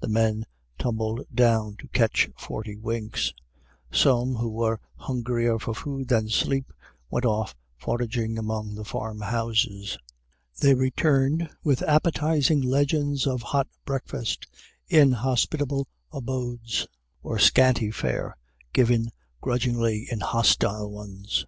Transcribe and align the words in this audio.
The 0.00 0.06
men 0.08 0.44
tumbled 0.78 1.22
down 1.34 1.76
to 1.78 1.88
catch 1.88 2.28
forty 2.36 2.76
winks. 2.76 3.32
Some, 3.90 4.34
who 4.34 4.50
were 4.50 4.80
hungrier 4.96 5.58
for 5.58 5.72
food 5.74 6.08
than 6.08 6.28
sleep, 6.28 6.74
went 7.08 7.24
off 7.24 7.56
foraging 7.78 8.36
among 8.36 8.74
the 8.74 8.84
farm 8.84 9.22
houses. 9.22 9.96
They 10.60 10.74
returned 10.74 11.48
with 11.64 11.80
appetizing 11.84 12.60
legends 12.60 13.26
of 13.26 13.40
hot 13.40 13.66
breakfast 13.86 14.46
in 14.90 15.12
hospitable 15.12 15.88
abodes, 16.12 16.86
or 17.22 17.38
scanty 17.38 17.90
fare 17.90 18.36
given 18.74 19.10
grudgingly 19.40 20.06
in 20.10 20.20
hostile 20.20 20.90
ones. 20.90 21.46